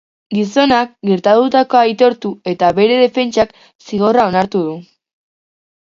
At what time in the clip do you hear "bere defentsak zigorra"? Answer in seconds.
2.83-4.29